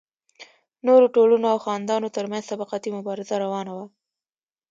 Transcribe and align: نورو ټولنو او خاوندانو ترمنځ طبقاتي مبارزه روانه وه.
نورو 0.87 1.05
ټولنو 1.15 1.45
او 1.53 1.57
خاوندانو 1.65 2.13
ترمنځ 2.15 2.43
طبقاتي 2.51 2.89
مبارزه 2.97 3.35
روانه 3.43 3.71
وه. 3.77 3.85